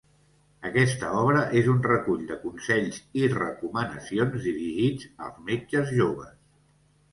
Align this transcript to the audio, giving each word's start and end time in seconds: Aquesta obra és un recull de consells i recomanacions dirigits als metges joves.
Aquesta 0.69 1.11
obra 1.17 1.43
és 1.59 1.69
un 1.73 1.83
recull 1.87 2.23
de 2.31 2.39
consells 2.47 2.97
i 3.23 3.29
recomanacions 3.35 4.49
dirigits 4.49 5.09
als 5.29 5.39
metges 5.53 5.97
joves. 6.03 6.35